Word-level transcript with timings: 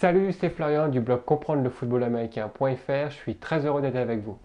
Salut, 0.00 0.32
c'est 0.32 0.50
Florian 0.50 0.88
du 0.88 1.00
blog 1.00 1.24
comprendre 1.24 1.62
le 1.62 1.70
football. 1.70 2.04
Je 2.04 3.14
suis 3.14 3.36
très 3.36 3.64
heureux 3.64 3.80
d'être 3.80 3.96
avec 3.96 4.24
vous. 4.24 4.36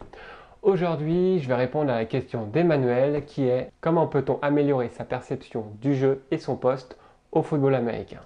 Aujourd'hui, 0.62 1.40
je 1.40 1.48
vais 1.48 1.56
répondre 1.56 1.92
à 1.92 1.96
la 1.96 2.06
question 2.06 2.46
d'Emmanuel 2.46 3.26
qui 3.26 3.48
est 3.48 3.72
comment 3.82 4.06
peut-on 4.06 4.38
améliorer 4.44 4.90
sa 4.90 5.06
perception 5.06 5.66
du 5.82 5.96
jeu 5.96 6.24
et 6.30 6.38
son 6.38 6.56
poste 6.56 6.98
au 7.32 7.42
football 7.42 7.74
américain? 7.74 8.20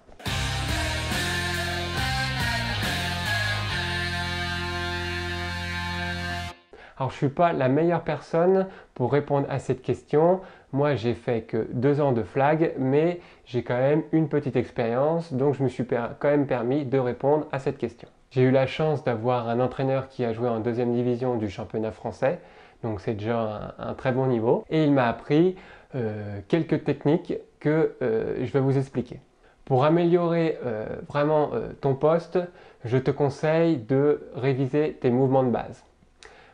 Alors 7.04 7.12
je 7.12 7.16
ne 7.16 7.30
suis 7.30 7.36
pas 7.36 7.52
la 7.52 7.68
meilleure 7.68 8.06
personne 8.06 8.68
pour 8.94 9.12
répondre 9.12 9.46
à 9.50 9.60
cette 9.60 9.82
question. 9.82 10.40
Moi 10.72 10.96
j'ai 10.96 11.16
fait 11.16 11.42
que 11.42 11.68
deux 11.74 12.00
ans 12.00 12.14
de 12.14 12.24
flag, 12.24 12.76
mais 12.80 13.20
j'ai 13.44 13.62
quand 13.62 13.78
même 13.78 14.04
une 14.14 14.30
petite 14.30 14.56
expérience, 14.56 15.34
donc 15.34 15.54
je 15.54 15.64
me 15.64 15.68
suis 15.68 15.86
quand 15.86 16.30
même 16.30 16.48
permis 16.48 16.86
de 16.86 16.98
répondre 16.98 17.46
à 17.52 17.60
cette 17.60 17.78
question. 17.78 18.08
J'ai 18.32 18.44
eu 18.44 18.52
la 18.52 18.68
chance 18.68 19.04
d'avoir 19.04 19.50
un 19.50 19.60
entraîneur 19.60 20.08
qui 20.08 20.24
a 20.24 20.32
joué 20.32 20.48
en 20.48 20.62
deuxième 20.62 20.94
division 20.94 21.36
du 21.36 21.50
championnat 21.50 21.92
français, 21.92 22.40
donc 22.84 23.02
c'est 23.02 23.16
déjà 23.16 23.76
un, 23.78 23.96
très 23.96 24.14
bon 24.14 24.28
niveau, 24.28 24.64
et 24.70 24.86
il 24.86 24.94
m'a 24.94 25.10
appris 25.10 25.58
euh, 25.96 26.40
quelques 26.48 26.86
techniques 26.86 27.34
que 27.60 27.98
euh, 28.02 28.46
je 28.46 28.52
vais 28.54 28.62
vous 28.62 28.78
expliquer. 28.78 29.20
Pour 29.66 29.84
améliorer 29.84 30.58
euh, 30.66 30.86
vraiment 31.10 31.52
ton 31.82 31.96
poste, 31.96 32.40
je 32.86 32.98
te 32.98 33.12
conseille 33.12 33.76
de 33.76 34.22
réviser 34.36 34.98
tes 35.02 35.10
mouvements 35.10 35.44
de 35.44 35.50
base. 35.50 35.84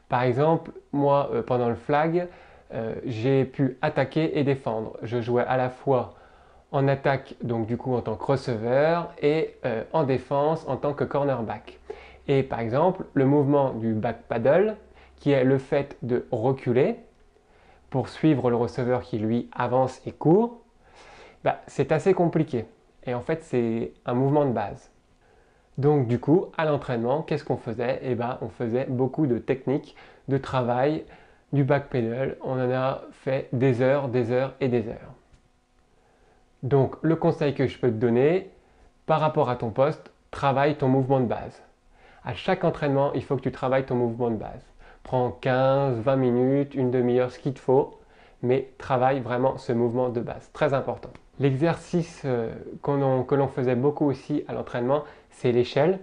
Par 0.10 0.24
exemple, 0.24 0.72
moi, 0.92 1.30
euh, 1.32 1.44
pendant 1.44 1.70
le 1.70 1.76
flag, 1.76 2.28
euh, 2.74 2.96
j'ai 3.06 3.46
pu 3.46 3.78
attaquer 3.82 4.38
et 4.38 4.44
défendre. 4.44 4.98
Je 5.04 5.22
jouais 5.22 5.46
à 5.46 5.56
la 5.56 5.70
fois 5.70 6.16
en 6.72 6.88
attaque, 6.88 7.36
donc 7.44 7.66
du 7.68 7.78
coup 7.78 7.96
en 7.96 8.02
tant 8.02 8.16
que 8.16 8.26
receveur, 8.26 9.14
et 9.22 9.56
euh, 9.66 9.84
en 9.94 10.04
défense 10.04 10.68
en 10.68 10.78
tant 10.78 10.94
que 10.94 11.04
cornerback. 11.04 11.80
Et 12.28 12.44
par 12.44 12.60
exemple, 12.60 13.06
le 13.14 13.26
mouvement 13.26 13.72
du 13.72 13.94
back 13.94 14.24
paddle, 14.28 14.76
qui 15.16 15.32
est 15.32 15.44
le 15.44 15.58
fait 15.58 15.98
de 16.02 16.28
reculer 16.32 16.98
pour 17.90 18.08
suivre 18.08 18.50
le 18.50 18.56
receveur 18.56 19.02
qui 19.02 19.18
lui 19.18 19.50
avance 19.52 20.02
et 20.06 20.12
court, 20.12 20.62
bah, 21.44 21.62
c'est 21.68 21.92
assez 21.92 22.14
compliqué. 22.14 22.66
Et 23.06 23.14
en 23.14 23.22
fait, 23.22 23.44
c'est 23.44 23.94
un 24.06 24.14
mouvement 24.14 24.46
de 24.46 24.52
base. 24.52 24.92
Donc 25.80 26.08
du 26.08 26.20
coup, 26.20 26.48
à 26.58 26.66
l'entraînement, 26.66 27.22
qu'est-ce 27.22 27.46
qu'on 27.46 27.56
faisait? 27.56 28.02
Eh 28.04 28.14
bien, 28.14 28.38
on 28.42 28.50
faisait 28.50 28.86
beaucoup 28.90 29.28
de 29.28 29.38
techniques, 29.38 29.96
de 30.28 30.38
travail, 30.38 31.06
du 31.54 31.64
backpedal. 31.64 32.36
On 32.44 32.60
en 32.60 32.70
a 32.70 33.04
fait 33.14 33.48
des 33.54 33.82
heures, 33.82 34.10
des 34.10 34.32
heures 34.32 34.56
et 34.60 34.68
des 34.68 34.90
heures. 34.90 35.14
Donc 36.64 36.98
le 37.02 37.16
conseil 37.16 37.54
que 37.54 37.66
je 37.66 37.80
peux 37.80 37.88
te 37.88 37.96
donner, 37.96 38.50
par 39.06 39.22
rapport 39.22 39.50
à 39.50 39.56
ton 39.56 39.70
poste, 39.70 40.12
travaille 40.32 40.76
ton 40.76 40.90
mouvement 40.90 41.22
de 41.22 41.28
base. 41.28 41.64
À 42.26 42.34
chaque 42.34 42.66
entraînement, 42.66 43.14
il 43.14 43.24
faut 43.24 43.38
que 43.38 43.42
tu 43.42 43.54
travailles 43.54 43.86
ton 43.86 43.96
mouvement 43.96 44.32
de 44.32 44.36
base. 44.36 44.66
Prends 45.04 45.32
15, 45.32 46.02
20 46.02 46.16
minutes, 46.18 46.76
une 46.76 46.92
demi-heure, 46.92 47.32
ce 47.32 47.40
qu'il 47.40 47.54
te 47.54 47.60
faut, 47.60 47.98
mais 48.44 48.74
travaille 48.78 49.22
vraiment 49.22 49.58
ce 49.58 49.72
mouvement 49.72 50.10
de 50.10 50.20
base. 50.20 50.50
Très 50.52 50.74
important. 50.74 51.10
L'exercice 51.40 52.24
euh, 52.26 52.54
que 52.84 53.36
l'on 53.36 53.48
faisait 53.48 53.76
beaucoup 53.76 54.06
aussi 54.08 54.44
à 54.50 54.54
l'entraînement, 54.54 55.06
c'est 55.30 55.52
l'échelle. 55.52 56.00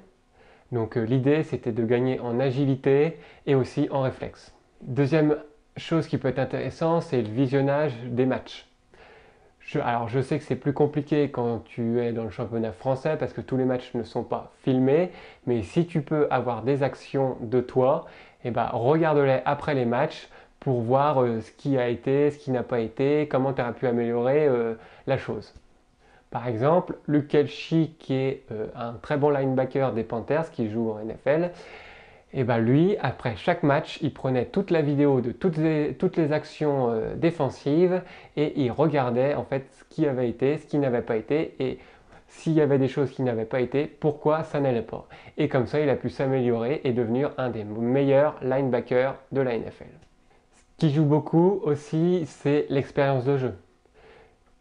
Donc 0.73 0.97
euh, 0.97 1.03
l'idée, 1.03 1.43
c'était 1.43 1.73
de 1.73 1.85
gagner 1.85 2.21
en 2.21 2.41
agilité 2.41 3.19
et 3.47 3.55
aussi 3.55 3.89
en 3.91 4.03
réflexe. 4.03 4.53
Deuxième 4.83 5.37
chose 5.77 6.07
qui 6.07 6.19
peut 6.19 6.29
être 6.29 6.39
intéressant, 6.39 7.01
c'est 7.01 7.23
le 7.23 7.29
visionnage 7.29 7.93
des 8.05 8.27
matchs. 8.27 8.67
alors 9.83 10.09
je 10.09 10.21
sais 10.21 10.39
que 10.39 10.45
c'est 10.45 10.57
plus 10.57 10.73
compliqué 10.73 11.31
quand 11.31 11.61
tu 11.65 12.01
es 12.01 12.13
dans 12.13 12.25
le 12.25 12.31
championnat 12.31 12.73
français 12.73 13.17
parce 13.19 13.33
que 13.33 13.41
tous 13.41 13.57
les 13.57 13.65
matchs 13.65 13.95
ne 13.95 14.03
sont 14.03 14.25
pas 14.25 14.53
filmés, 14.63 15.11
mais 15.47 15.63
si 15.63 15.87
tu 15.87 16.03
peux 16.03 16.27
avoir 16.31 16.63
des 16.63 16.83
actions 16.83 17.37
de 17.41 17.61
toi, 17.61 18.07
eh 18.45 18.51
ben, 18.51 18.69
regarde-les 18.73 19.41
après 19.45 19.75
les 19.75 19.85
matchs 19.85 20.29
pour 20.61 20.81
voir 20.81 21.23
euh, 21.23 21.41
ce 21.41 21.53
qui 21.53 21.79
a 21.79 21.89
été, 21.89 22.31
ce 22.31 22.39
qui 22.39 22.51
n'a 22.51 22.63
pas 22.63 22.81
été, 22.81 23.29
comment 23.29 23.53
tu 23.53 23.61
as 23.61 23.73
pu 23.73 23.87
améliorer 23.87 24.47
euh, 24.47 24.75
la 25.07 25.19
chose. 25.19 25.55
Par 26.37 26.49
exemple, 26.49 26.99
Luke 27.09 27.29
Kelchi, 27.29 27.97
qui 27.99 28.13
est 28.13 28.43
euh, 28.53 28.67
un 28.77 28.93
très 28.93 29.17
bon 29.17 29.31
linebacker 29.31 29.95
des 29.95 30.05
Panthers, 30.05 30.51
qui 30.51 30.69
joue 30.69 30.91
en 30.91 30.99
NFL, 31.03 31.51
eh 32.35 32.45
ben 32.45 32.59
lui, 32.59 32.95
après 33.01 33.37
chaque 33.37 33.63
match, 33.63 33.99
il 34.03 34.13
prenait 34.13 34.45
toute 34.45 34.71
la 34.71 34.83
vidéo 34.83 35.23
de 35.23 35.33
toutes 35.33 35.57
les, 35.57 36.33
actions 36.33 36.95
défensives 37.17 38.03
et 38.37 38.61
il 38.61 38.71
regardait 38.71 39.33
en 39.33 39.45
fait 39.45 39.67
ce 39.73 39.85
qui 39.89 40.07
avait 40.07 40.29
été, 40.29 40.59
ce 40.59 40.67
qui 40.67 40.77
n'avait 40.77 41.01
pas 41.01 41.17
été 41.17 41.55
et 41.59 41.79
s'il 42.29 42.53
y 42.53 42.61
avait 42.61 42.79
des 42.79 42.89
choses 42.89 43.11
qui 43.13 43.23
n'avaient 43.23 43.47
pas 43.47 43.61
été, 43.61 43.87
pourquoi 43.87 44.43
ça 44.43 44.61
n'allait 44.61 44.83
pas. 44.83 45.09
Et 45.39 45.49
comme 45.49 45.67
ça, 45.67 45.81
il 45.81 45.89
a 45.89 45.97
pu 45.97 46.11
s'améliorer 46.11 46.83
et 46.85 46.93
devenir 46.93 47.31
un 47.39 47.49
des 47.49 47.65
meilleurs 47.65 48.37
linebackers 48.43 49.17
de 49.33 49.41
la 49.41 49.57
NFL 49.57 49.87
qui 50.77 50.93
joue 50.93 51.05
beaucoup 51.05 51.61
aussi, 51.63 52.25
c'est 52.27 52.67
l'expérience 52.69 53.25
de 53.25 53.39
jeu. 53.39 53.55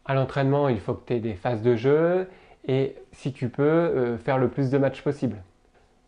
À 0.08 0.14
l'entraînement, 0.14 0.68
il 0.68 0.78
faut 0.78 0.94
que 0.94 1.04
tu 1.06 1.14
aies 1.14 1.20
des 1.20 1.34
phases 1.34 1.62
de 1.62 1.74
jeu 1.74 2.28
et 2.68 2.94
si 3.12 3.32
tu 3.32 3.48
peux, 3.48 3.62
euh, 3.62 4.18
faire 4.18 4.38
le 4.38 4.48
plus 4.48 4.70
de 4.70 4.78
matchs 4.78 5.02
possible. 5.02 5.42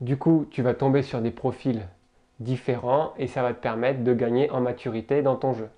Du 0.01 0.17
coup, 0.17 0.47
tu 0.51 0.63
vas 0.63 0.75
tomber 0.75 1.03
sur 1.03 1.21
des 1.21 1.33
profils 1.33 1.83
différents 2.39 3.13
et 3.19 3.27
ça 3.27 3.43
va 3.43 3.53
te 3.53 3.61
permettre 3.61 4.05
de 4.05 4.15
gagner 4.15 4.51
en 4.51 4.61
maturité 4.61 5.23
dans 5.23 5.35
ton 5.35 5.53
jeu. 5.53 5.69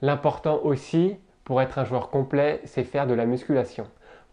L'important 0.00 0.60
aussi, 0.64 1.16
pour 1.44 1.60
être 1.60 1.78
un 1.78 1.84
joueur 1.84 2.08
complet, 2.08 2.62
c'est 2.64 2.84
faire 2.84 3.06
de 3.06 3.12
la 3.12 3.26
musculation. 3.26 3.86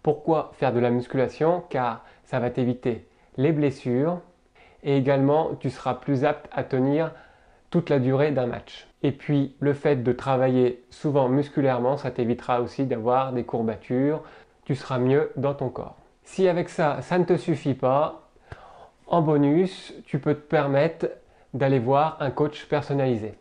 Pourquoi 0.04 0.52
faire 0.54 0.72
de 0.72 0.80
la 0.80 0.90
musculation? 0.90 1.64
Car 1.70 2.06
ça 2.24 2.40
va 2.40 2.50
t'éviter 2.50 3.06
les 3.36 3.52
blessures 3.52 4.22
et 4.84 4.96
également 4.96 5.56
tu 5.60 5.70
seras 5.70 5.96
plus 5.96 6.24
apte 6.24 6.48
à 6.54 6.64
tenir 6.64 7.12
toute 7.70 7.90
la 7.90 8.00
durée 8.00 8.32
d'un 8.32 8.48
match. 8.48 8.88
Et 9.04 9.12
puis 9.12 9.56
le 9.60 9.74
fait 9.74 9.98
de 9.98 10.12
travailler 10.12 10.84
souvent 10.90 11.30
musculairement, 11.30 11.98
ça 11.98 12.12
t'évitera 12.12 12.62
aussi 12.62 12.86
d'avoir 12.86 13.34
des 13.34 13.44
courbatures, 13.44 14.24
tu 14.66 14.76
seras 14.76 15.00
mieux 15.00 15.32
dans 15.36 15.54
ton 15.54 15.70
corps. 15.70 15.98
Si 16.24 16.48
avec 16.48 16.70
ça, 16.70 17.02
ça 17.02 17.18
ne 17.18 17.24
te 17.24 17.38
suffit 17.38 17.74
pas, 17.74 18.30
en 19.06 19.22
bonus, 19.22 19.94
tu 20.06 20.20
peux 20.20 20.34
te 20.34 20.42
permettre 20.42 21.08
d'aller 21.54 21.80
voir 21.80 22.18
un 22.20 22.32
coach 22.32 22.66
personnalisé. 22.66 23.36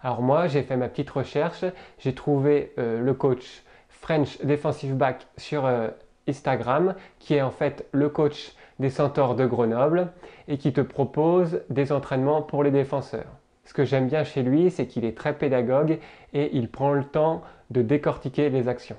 Alors 0.00 0.22
moi, 0.22 0.48
j'ai 0.48 0.62
fait 0.62 0.76
ma 0.76 0.88
petite 0.88 1.10
recherche, 1.10 1.64
j'ai 1.98 2.14
trouvé 2.14 2.72
euh, 2.78 3.00
le 3.00 3.14
coach 3.14 3.62
French 3.88 4.40
Defensive 4.42 4.96
Back 4.96 5.26
sur 5.36 5.66
euh, 5.66 5.88
Instagram, 6.28 6.94
qui 7.18 7.34
est 7.34 7.42
en 7.42 7.50
fait 7.50 7.86
le 7.92 8.08
coach 8.08 8.54
des 8.78 8.90
Centaures 8.90 9.36
de 9.36 9.46
Grenoble 9.46 10.08
et 10.48 10.58
qui 10.58 10.72
te 10.72 10.80
propose 10.80 11.60
des 11.70 11.92
entraînements 11.92 12.42
pour 12.42 12.64
les 12.64 12.70
défenseurs. 12.70 13.41
Ce 13.64 13.74
que 13.74 13.84
j'aime 13.84 14.08
bien 14.08 14.24
chez 14.24 14.42
lui, 14.42 14.70
c'est 14.70 14.86
qu'il 14.86 15.04
est 15.04 15.16
très 15.16 15.34
pédagogue 15.34 15.98
et 16.32 16.50
il 16.56 16.68
prend 16.68 16.92
le 16.92 17.04
temps 17.04 17.42
de 17.70 17.82
décortiquer 17.82 18.50
les 18.50 18.68
actions. 18.68 18.96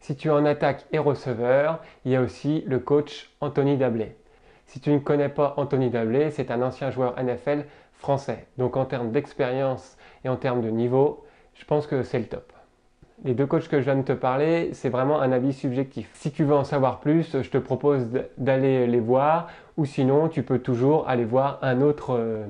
Si 0.00 0.16
tu 0.16 0.28
es 0.28 0.30
en 0.30 0.44
attaque 0.44 0.84
et 0.92 0.98
receveur, 0.98 1.80
il 2.04 2.12
y 2.12 2.16
a 2.16 2.20
aussi 2.20 2.62
le 2.66 2.78
coach 2.78 3.30
Anthony 3.40 3.78
Dablé. 3.78 4.16
Si 4.66 4.80
tu 4.80 4.90
ne 4.90 4.98
connais 4.98 5.28
pas 5.28 5.54
Anthony 5.56 5.90
Dablé, 5.90 6.30
c'est 6.30 6.50
un 6.50 6.62
ancien 6.62 6.90
joueur 6.90 7.14
NFL 7.22 7.64
français. 7.94 8.46
Donc 8.58 8.76
en 8.76 8.84
termes 8.84 9.12
d'expérience 9.12 9.96
et 10.24 10.28
en 10.28 10.36
termes 10.36 10.60
de 10.60 10.68
niveau, 10.68 11.24
je 11.54 11.64
pense 11.64 11.86
que 11.86 12.02
c'est 12.02 12.18
le 12.18 12.26
top. 12.26 12.52
Les 13.24 13.32
deux 13.32 13.46
coachs 13.46 13.68
que 13.68 13.78
je 13.78 13.84
viens 13.84 13.96
de 13.96 14.02
te 14.02 14.12
parler, 14.12 14.70
c'est 14.74 14.88
vraiment 14.88 15.20
un 15.20 15.32
avis 15.32 15.52
subjectif. 15.52 16.10
Si 16.14 16.32
tu 16.32 16.44
veux 16.44 16.54
en 16.54 16.64
savoir 16.64 17.00
plus, 17.00 17.40
je 17.42 17.48
te 17.48 17.58
propose 17.58 18.08
d'aller 18.36 18.86
les 18.86 19.00
voir 19.00 19.48
ou 19.76 19.84
sinon 19.84 20.28
tu 20.28 20.42
peux 20.42 20.58
toujours 20.58 21.08
aller 21.08 21.24
voir 21.24 21.58
un 21.62 21.80
autre, 21.80 22.16
euh, 22.18 22.44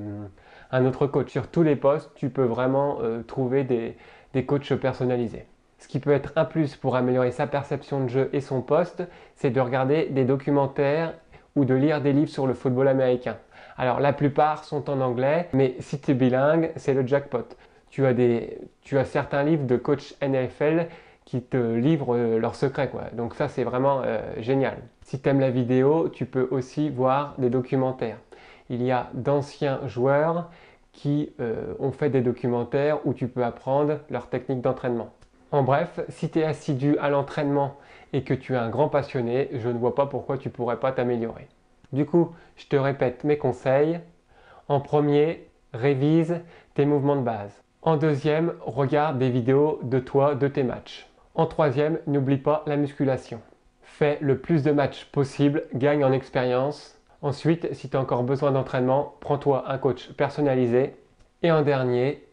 un 0.75 0.85
autre 0.85 1.07
coach. 1.07 1.31
Sur 1.31 1.47
tous 1.47 1.63
les 1.63 1.75
postes, 1.75 2.11
tu 2.15 2.29
peux 2.29 2.43
vraiment 2.43 2.97
euh, 3.01 3.23
trouver 3.23 3.63
des, 3.63 3.95
des 4.33 4.45
coachs 4.45 4.75
personnalisés. 4.75 5.45
Ce 5.79 5.87
qui 5.87 5.99
peut 5.99 6.11
être 6.11 6.33
un 6.35 6.45
plus 6.45 6.75
pour 6.75 6.95
améliorer 6.95 7.31
sa 7.31 7.47
perception 7.47 8.03
de 8.03 8.09
jeu 8.09 8.29
et 8.33 8.41
son 8.41 8.61
poste, 8.61 9.03
c'est 9.35 9.51
de 9.51 9.59
regarder 9.59 10.07
des 10.07 10.25
documentaires 10.25 11.13
ou 11.55 11.63
de 11.63 11.73
lire 11.73 12.01
des 12.01 12.11
livres 12.11 12.29
sur 12.29 12.47
le 12.47 12.53
football 12.53 12.87
américain. 12.87 13.37
Alors 13.77 13.99
la 13.99 14.13
plupart 14.13 14.63
sont 14.63 14.89
en 14.89 14.99
anglais, 15.01 15.47
mais 15.53 15.75
si 15.79 15.99
tu 15.99 16.11
es 16.11 16.13
bilingue, 16.13 16.71
c'est 16.75 16.93
le 16.93 17.05
jackpot. 17.05 17.45
Tu 17.89 18.05
as, 18.05 18.13
des, 18.13 18.57
tu 18.81 18.97
as 18.97 19.05
certains 19.05 19.43
livres 19.43 19.65
de 19.65 19.77
coach 19.77 20.15
NFL 20.21 20.87
qui 21.23 21.41
te 21.41 21.57
livrent 21.57 22.15
euh, 22.15 22.39
leurs 22.39 22.55
secrets. 22.55 22.89
Quoi. 22.89 23.03
Donc 23.13 23.35
ça, 23.35 23.47
c'est 23.47 23.63
vraiment 23.63 24.01
euh, 24.03 24.19
génial. 24.39 24.77
Si 25.01 25.21
tu 25.21 25.29
aimes 25.29 25.39
la 25.39 25.49
vidéo, 25.49 26.09
tu 26.09 26.25
peux 26.25 26.47
aussi 26.51 26.89
voir 26.89 27.35
des 27.37 27.49
documentaires 27.49 28.17
il 28.69 28.83
y 28.83 28.91
a 28.91 29.09
d'anciens 29.13 29.79
joueurs 29.87 30.49
qui 30.95 31.33
euh, 31.41 31.73
ont 31.79 31.91
fait 31.91 32.09
des 32.09 32.21
documentaires 32.21 33.05
où 33.05 33.13
tu 33.13 33.27
peux 33.27 33.43
apprendre 33.43 33.99
leur 34.09 34.29
technique 34.29 34.61
d'entraînement. 34.61 35.09
En 35.51 35.61
bref, 35.61 35.99
si 36.09 36.29
tu 36.29 36.39
es 36.39 36.43
assidu 36.43 36.97
à 36.97 37.09
l'entraînement 37.09 37.75
et 38.13 38.23
que 38.23 38.33
tu 38.33 38.53
es 38.53 38.57
un 38.57 38.69
grand 38.69 38.87
passionné, 38.87 39.49
je 39.53 39.69
ne 39.69 39.77
vois 39.77 39.93
pas 39.93 40.05
pourquoi 40.05 40.37
tu 40.37 40.49
pourrais 40.49 40.79
pas 40.79 40.93
t'améliorer. 40.93 41.47
Du 41.91 42.05
coup, 42.05 42.31
je 42.55 42.67
te 42.67 42.77
répète 42.77 43.25
mes 43.25 43.37
conseils. 43.37 43.99
En 44.69 44.79
premier, 44.79 45.47
révise 45.73 46.39
tes 46.73 46.85
mouvements 46.85 47.17
de 47.17 47.21
base. 47.21 47.61
En 47.81 47.97
deuxième, 47.97 48.53
regarde 48.61 49.19
des 49.19 49.29
vidéos 49.29 49.79
de 49.83 49.99
toi, 49.99 50.33
de 50.33 50.47
tes 50.47 50.63
matchs. 50.63 51.07
En 51.35 51.45
troisième, 51.45 51.99
n'oublie 52.07 52.37
pas 52.37 52.63
la 52.67 52.77
musculation. 52.77 53.41
Fais 53.81 54.17
le 54.21 54.39
plus 54.39 54.63
de 54.63 54.71
matchs 54.71 55.05
possible, 55.11 55.63
gagne 55.73 56.05
en 56.05 56.13
expérience 56.13 56.97
Ensuite, 57.21 57.73
si 57.73 57.89
tu 57.89 57.97
as 57.97 57.99
encore 57.99 58.23
besoin 58.23 58.51
d'entraînement, 58.51 59.15
prends-toi 59.19 59.65
un 59.67 59.77
coach 59.77 60.11
personnalisé. 60.13 60.95
Et 61.43 61.51
en 61.51 61.61
dernier, 61.61 62.25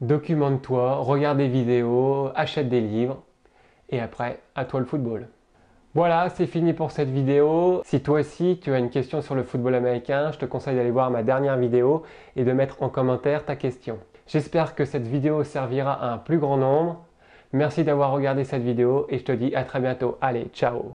documente-toi, 0.00 0.96
regarde 0.96 1.38
des 1.38 1.48
vidéos, 1.48 2.30
achète 2.34 2.68
des 2.68 2.80
livres. 2.80 3.22
Et 3.90 4.00
après, 4.00 4.40
à 4.54 4.64
toi 4.64 4.80
le 4.80 4.86
football. 4.86 5.28
Voilà, 5.94 6.28
c'est 6.28 6.46
fini 6.46 6.72
pour 6.72 6.92
cette 6.92 7.08
vidéo. 7.08 7.82
Si 7.84 8.00
toi 8.00 8.20
aussi 8.20 8.60
tu 8.62 8.72
as 8.72 8.78
une 8.78 8.90
question 8.90 9.22
sur 9.22 9.34
le 9.34 9.42
football 9.42 9.74
américain, 9.74 10.30
je 10.30 10.38
te 10.38 10.44
conseille 10.44 10.76
d'aller 10.76 10.92
voir 10.92 11.10
ma 11.10 11.24
dernière 11.24 11.56
vidéo 11.56 12.04
et 12.36 12.44
de 12.44 12.52
mettre 12.52 12.84
en 12.84 12.88
commentaire 12.88 13.44
ta 13.44 13.56
question. 13.56 13.98
J'espère 14.28 14.76
que 14.76 14.84
cette 14.84 15.08
vidéo 15.08 15.42
servira 15.42 15.92
à 15.92 16.12
un 16.12 16.18
plus 16.18 16.38
grand 16.38 16.58
nombre. 16.58 17.04
Merci 17.52 17.82
d'avoir 17.82 18.12
regardé 18.12 18.44
cette 18.44 18.62
vidéo 18.62 19.06
et 19.08 19.18
je 19.18 19.24
te 19.24 19.32
dis 19.32 19.52
à 19.56 19.64
très 19.64 19.80
bientôt. 19.80 20.16
Allez, 20.20 20.46
ciao 20.54 20.84